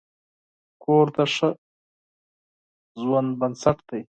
کور 0.83 1.05
د 1.15 1.17
ښه 1.35 1.49
ژوند 3.01 3.29
بنسټ 3.39 3.77
دی. 3.89 4.01